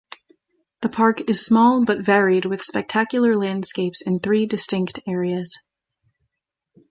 [0.81, 5.55] The park is small but varied with spectacular landscapes in three distinct areas.